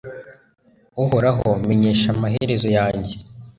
[1.03, 3.13] Uhoraho menyesha amaherezo yanjye